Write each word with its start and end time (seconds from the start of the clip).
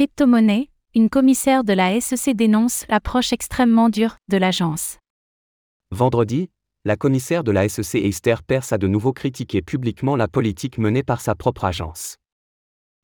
Crypto-monnaie, 0.00 0.70
une 0.94 1.10
commissaire 1.10 1.62
de 1.62 1.74
la 1.74 2.00
SEC 2.00 2.34
dénonce 2.34 2.86
l'approche 2.88 3.34
extrêmement 3.34 3.90
dure 3.90 4.16
de 4.30 4.38
l'agence. 4.38 4.96
Vendredi, 5.90 6.48
la 6.86 6.96
commissaire 6.96 7.44
de 7.44 7.50
la 7.50 7.68
SEC 7.68 8.02
Esther 8.02 8.42
Perse 8.42 8.72
a 8.72 8.78
de 8.78 8.86
nouveau 8.86 9.12
critiqué 9.12 9.60
publiquement 9.60 10.16
la 10.16 10.26
politique 10.26 10.78
menée 10.78 11.02
par 11.02 11.20
sa 11.20 11.34
propre 11.34 11.66
agence. 11.66 12.16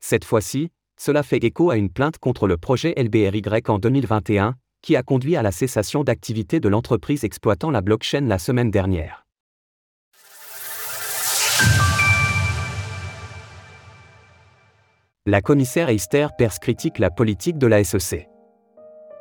Cette 0.00 0.24
fois-ci, 0.24 0.70
cela 0.98 1.22
fait 1.22 1.44
écho 1.44 1.68
à 1.68 1.76
une 1.76 1.90
plainte 1.90 2.16
contre 2.16 2.46
le 2.46 2.56
projet 2.56 2.94
LBRY 2.96 3.42
en 3.68 3.78
2021, 3.78 4.54
qui 4.80 4.96
a 4.96 5.02
conduit 5.02 5.36
à 5.36 5.42
la 5.42 5.52
cessation 5.52 6.04
d'activité 6.04 6.58
de 6.58 6.70
l'entreprise 6.70 7.22
exploitant 7.22 7.70
la 7.70 7.82
blockchain 7.82 8.22
la 8.22 8.38
semaine 8.38 8.70
dernière. 8.70 9.27
La 15.30 15.42
commissaire 15.42 15.90
Esther 15.90 16.34
Perse 16.34 16.58
critique 16.58 16.98
la 16.98 17.10
politique 17.10 17.58
de 17.58 17.66
la 17.66 17.84
SEC. 17.84 18.30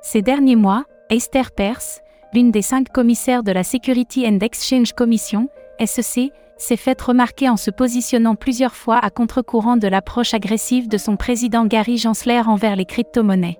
Ces 0.01 0.21
derniers 0.21 0.55
mois, 0.55 0.85
Esther 1.09 1.51
Perse, 1.51 1.99
l'une 2.33 2.49
des 2.49 2.61
cinq 2.61 2.87
commissaires 2.93 3.43
de 3.43 3.51
la 3.51 3.65
Security 3.65 4.25
and 4.25 4.39
Exchange 4.39 4.93
Commission, 4.93 5.49
SEC, 5.85 6.31
s'est 6.55 6.77
faite 6.77 7.01
remarquer 7.01 7.49
en 7.49 7.57
se 7.57 7.71
positionnant 7.71 8.35
plusieurs 8.35 8.73
fois 8.73 8.99
à 8.99 9.09
contre-courant 9.09 9.75
de 9.75 9.89
l'approche 9.89 10.33
agressive 10.33 10.87
de 10.87 10.97
son 10.97 11.17
président 11.17 11.65
Gary 11.65 11.97
Gensler 11.97 12.43
envers 12.47 12.77
les 12.77 12.85
crypto-monnaies. 12.85 13.59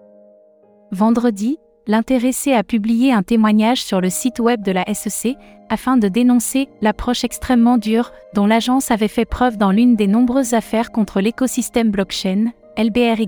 Vendredi, 0.92 1.60
l'intéressé 1.88 2.54
a 2.54 2.64
publié 2.64 3.14
un 3.14 3.24
témoignage 3.24 3.84
sur 3.84 4.02
le 4.02 4.10
site 4.10 4.40
web 4.40 4.62
de 4.62 4.72
la 4.72 4.86
SEC 4.94 5.36
afin 5.70 5.98
de 5.98 6.08
dénoncer 6.08 6.68
l'approche 6.82 7.24
extrêmement 7.24 7.78
dure 7.78 8.12
dont 8.34 8.46
l'agence 8.46 8.92
avait 8.92 9.08
fait 9.08 9.26
preuve 9.26 9.58
dans 9.58 9.72
l'une 9.72 9.96
des 9.96 10.08
nombreuses 10.08 10.54
affaires 10.54 10.92
contre 10.92 11.22
l'écosystème 11.22 11.90
blockchain, 11.90 12.52
LBRY. 12.78 13.28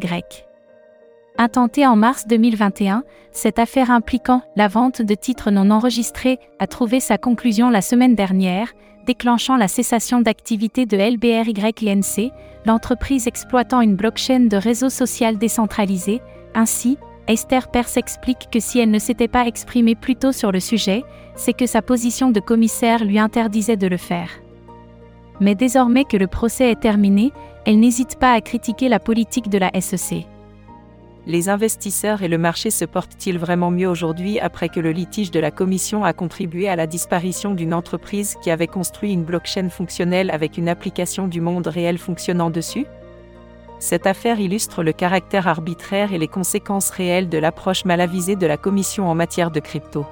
Intentée 1.37 1.87
en 1.87 1.95
mars 1.95 2.27
2021, 2.27 3.03
cette 3.31 3.59
affaire 3.59 3.91
impliquant 3.91 4.41
la 4.57 4.67
vente 4.67 5.01
de 5.01 5.15
titres 5.15 5.51
non 5.51 5.71
enregistrés 5.71 6.37
a 6.59 6.67
trouvé 6.67 6.99
sa 6.99 7.17
conclusion 7.17 7.69
la 7.69 7.81
semaine 7.81 8.15
dernière, 8.15 8.73
déclenchant 9.05 9.55
la 9.55 9.69
cessation 9.69 10.21
d'activité 10.21 10.85
de 10.85 10.97
LBRY 10.97 12.31
l'entreprise 12.65 13.25
exploitant 13.25 13.79
une 13.79 13.95
blockchain 13.95 14.41
de 14.41 14.57
réseau 14.57 14.89
social 14.89 15.37
décentralisé. 15.37 16.21
Ainsi, 16.53 16.97
Esther 17.29 17.67
Perse 17.67 17.95
explique 17.97 18.49
que 18.51 18.59
si 18.59 18.79
elle 18.79 18.89
ne 18.89 18.97
s'était 18.97 19.27
pas 19.27 19.45
exprimée 19.45 19.93
plus 19.93 20.15
tôt 20.15 20.31
sur 20.31 20.51
le 20.51 20.59
sujet, 20.59 21.03
c'est 21.35 21.53
que 21.53 21.67
sa 21.67 21.83
position 21.83 22.31
de 22.31 22.39
commissaire 22.39 23.05
lui 23.05 23.19
interdisait 23.19 23.77
de 23.77 23.85
le 23.85 23.97
faire. 23.97 24.31
Mais 25.39 25.53
désormais 25.53 26.05
que 26.05 26.17
le 26.17 26.25
procès 26.25 26.71
est 26.71 26.79
terminé, 26.79 27.31
elle 27.67 27.79
n'hésite 27.79 28.17
pas 28.17 28.33
à 28.33 28.41
critiquer 28.41 28.89
la 28.89 28.99
politique 28.99 29.47
de 29.47 29.59
la 29.59 29.69
SEC. 29.79 30.25
Les 31.27 31.49
investisseurs 31.49 32.23
et 32.23 32.27
le 32.27 32.39
marché 32.39 32.71
se 32.71 32.83
portent-ils 32.83 33.37
vraiment 33.37 33.69
mieux 33.69 33.87
aujourd'hui 33.87 34.39
après 34.39 34.67
que 34.67 34.79
le 34.79 34.91
litige 34.91 35.29
de 35.29 35.39
la 35.39 35.51
Commission 35.51 36.03
a 36.03 36.13
contribué 36.13 36.67
à 36.67 36.75
la 36.75 36.87
disparition 36.87 37.53
d'une 37.53 37.75
entreprise 37.75 38.37
qui 38.41 38.49
avait 38.49 38.65
construit 38.65 39.13
une 39.13 39.23
blockchain 39.23 39.69
fonctionnelle 39.69 40.31
avec 40.31 40.57
une 40.57 40.67
application 40.67 41.27
du 41.27 41.41
monde 41.41 41.67
réel 41.67 41.99
fonctionnant 41.99 42.49
dessus? 42.49 42.87
Cette 43.79 44.05
affaire 44.05 44.39
illustre 44.39 44.83
le 44.83 44.91
caractère 44.91 45.47
arbitraire 45.47 46.13
et 46.13 46.17
les 46.17 46.27
conséquences 46.27 46.89
réelles 46.89 47.29
de 47.29 47.37
l'approche 47.37 47.85
mal 47.85 48.01
avisée 48.01 48.35
de 48.35 48.45
la 48.45 48.57
Commission 48.57 49.09
en 49.09 49.15
matière 49.15 49.51
de 49.51 49.59
crypto. 49.59 50.05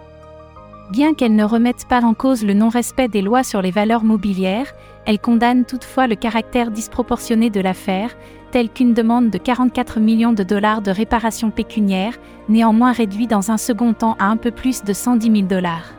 Bien 0.89 1.13
qu'elle 1.13 1.35
ne 1.35 1.43
remette 1.43 1.85
pas 1.89 2.01
en 2.01 2.13
cause 2.13 2.45
le 2.45 2.53
non-respect 2.53 3.09
des 3.09 3.21
lois 3.21 3.43
sur 3.43 3.61
les 3.61 3.71
valeurs 3.71 4.05
mobilières, 4.05 4.73
elle 5.05 5.19
condamne 5.19 5.65
toutefois 5.65 6.07
le 6.07 6.15
caractère 6.15 6.71
disproportionné 6.71 7.49
de 7.49 7.59
l'affaire, 7.59 8.15
telle 8.51 8.69
qu'une 8.69 8.93
demande 8.93 9.29
de 9.29 9.37
44 9.37 9.99
millions 9.99 10.31
de 10.31 10.43
dollars 10.43 10.81
de 10.81 10.91
réparation 10.91 11.51
pécuniaire, 11.51 12.17
néanmoins 12.47 12.93
réduit 12.93 13.27
dans 13.27 13.51
un 13.51 13.57
second 13.57 13.93
temps 13.93 14.15
à 14.17 14.27
un 14.27 14.37
peu 14.37 14.51
plus 14.51 14.85
de 14.85 14.93
110 14.93 15.31
000 15.31 15.47
dollars. 15.47 15.93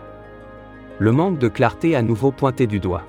Le 0.99 1.13
manque 1.13 1.39
de 1.39 1.49
clarté 1.49 1.95
à 1.95 2.01
nouveau 2.01 2.33
pointé 2.33 2.67
du 2.67 2.81
doigt. 2.81 3.03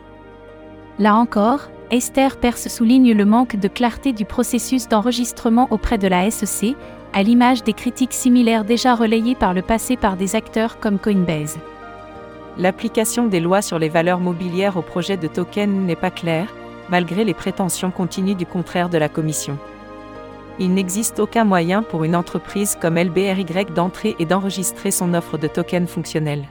Là 1.00 1.16
encore, 1.16 1.69
Esther 1.91 2.38
Perse 2.38 2.67
souligne 2.67 3.13
le 3.13 3.25
manque 3.25 3.55
de 3.55 3.67
clarté 3.67 4.13
du 4.13 4.23
processus 4.23 4.88
d'enregistrement 4.88 5.67
auprès 5.72 5.97
de 5.97 6.07
la 6.07 6.29
SEC, 6.29 6.75
à 7.13 7.23
l'image 7.23 7.63
des 7.63 7.73
critiques 7.73 8.13
similaires 8.13 8.63
déjà 8.63 8.94
relayées 8.94 9.33
par 9.33 9.55
le 9.55 9.63
passé 9.63 9.97
par 9.97 10.16
des 10.16 10.35
acteurs 10.35 10.79
comme 10.79 11.00
Coinbase. 11.00 11.57
L'application 12.59 13.25
des 13.25 13.39
lois 13.39 13.63
sur 13.63 13.79
les 13.79 13.89
valeurs 13.89 14.19
mobilières 14.19 14.77
au 14.77 14.83
projet 14.83 15.17
de 15.17 15.27
token 15.27 15.88
n'est 15.88 15.95
pas 15.95 16.11
claire, 16.11 16.53
malgré 16.89 17.23
les 17.23 17.33
prétentions 17.33 17.89
continues 17.89 18.35
du 18.35 18.45
contraire 18.45 18.89
de 18.89 19.00
la 19.00 19.09
Commission. 19.09 19.57
Il 20.59 20.73
n'existe 20.73 21.19
aucun 21.19 21.45
moyen 21.45 21.81
pour 21.81 22.03
une 22.03 22.16
entreprise 22.16 22.77
comme 22.79 23.00
LBRY 23.00 23.45
d'entrer 23.73 24.16
et 24.19 24.25
d'enregistrer 24.25 24.91
son 24.91 25.16
offre 25.16 25.39
de 25.39 25.47
token 25.47 25.88
fonctionnel. 25.88 26.44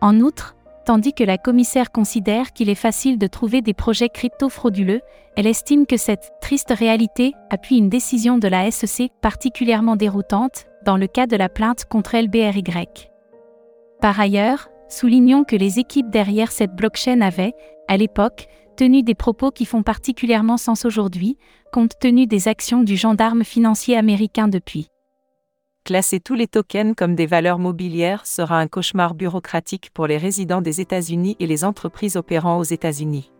En 0.00 0.20
outre, 0.20 0.54
tandis 0.90 1.14
que 1.14 1.22
la 1.22 1.38
commissaire 1.38 1.92
considère 1.92 2.52
qu'il 2.52 2.68
est 2.68 2.74
facile 2.74 3.16
de 3.16 3.28
trouver 3.28 3.62
des 3.62 3.74
projets 3.74 4.08
crypto 4.08 4.48
frauduleux, 4.48 5.02
elle 5.36 5.46
estime 5.46 5.86
que 5.86 5.96
cette 5.96 6.32
triste 6.40 6.74
réalité 6.76 7.32
appuie 7.48 7.78
une 7.78 7.88
décision 7.88 8.38
de 8.38 8.48
la 8.48 8.68
SEC 8.72 9.12
particulièrement 9.22 9.94
déroutante 9.94 10.66
dans 10.84 10.96
le 10.96 11.06
cas 11.06 11.28
de 11.28 11.36
la 11.36 11.48
plainte 11.48 11.84
contre 11.84 12.16
LBRY. 12.16 12.64
Par 14.00 14.18
ailleurs, 14.18 14.68
soulignons 14.88 15.44
que 15.44 15.54
les 15.54 15.78
équipes 15.78 16.10
derrière 16.10 16.50
cette 16.50 16.74
blockchain 16.74 17.20
avaient, 17.20 17.54
à 17.86 17.96
l'époque, 17.96 18.48
tenu 18.76 19.04
des 19.04 19.14
propos 19.14 19.52
qui 19.52 19.66
font 19.66 19.84
particulièrement 19.84 20.56
sens 20.56 20.84
aujourd'hui, 20.84 21.38
compte 21.72 22.00
tenu 22.00 22.26
des 22.26 22.48
actions 22.48 22.82
du 22.82 22.96
gendarme 22.96 23.44
financier 23.44 23.96
américain 23.96 24.48
depuis. 24.48 24.88
Classer 25.90 26.20
tous 26.20 26.34
les 26.34 26.46
tokens 26.46 26.94
comme 26.96 27.16
des 27.16 27.26
valeurs 27.26 27.58
mobilières 27.58 28.24
sera 28.24 28.60
un 28.60 28.68
cauchemar 28.68 29.12
bureaucratique 29.12 29.90
pour 29.92 30.06
les 30.06 30.18
résidents 30.18 30.60
des 30.62 30.80
États-Unis 30.80 31.34
et 31.40 31.48
les 31.48 31.64
entreprises 31.64 32.16
opérant 32.16 32.58
aux 32.58 32.62
États-Unis. 32.62 33.32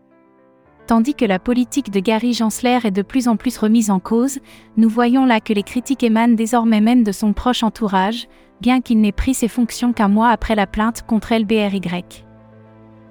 Tandis 0.89 1.15
que 1.15 1.25
la 1.25 1.39
politique 1.39 1.93
de 1.93 2.01
Gary 2.01 2.33
Gensler 2.33 2.81
est 2.83 2.91
de 2.91 3.03
plus 3.03 3.29
en 3.29 3.37
plus 3.37 3.57
remise 3.57 3.89
en 3.89 4.01
cause, 4.01 4.41
nous 4.77 4.89
voyons 4.89 5.27
là 5.27 5.39
que 5.39 5.53
les 5.53 5.63
critiques 5.63 6.03
émanent 6.03 6.35
désormais 6.35 6.81
même 6.81 7.05
de 7.05 7.13
son 7.13 7.35
proche 7.35 7.63
entourage, 7.63 8.27
bien 8.61 8.81
qu'il 8.81 9.01
n'ait 9.01 9.13
pris 9.13 9.35
ses 9.35 9.47
fonctions 9.47 9.93
qu'un 9.93 10.09
mois 10.09 10.31
après 10.31 10.57
la 10.57 10.67
plainte 10.67 11.07
contre 11.07 11.33
LBRY. 11.33 12.25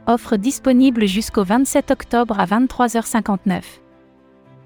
Offre 0.06 0.36
disponible 0.36 1.06
jusqu'au 1.06 1.46
27 1.46 1.92
octobre 1.92 2.38
à 2.42 2.46
23h59. 2.46 3.62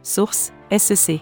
Source 0.01 0.51
SEC. 0.75 1.21